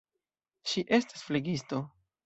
Ŝi 0.71 0.85
estas 0.99 1.27
flegisto. 1.29 1.87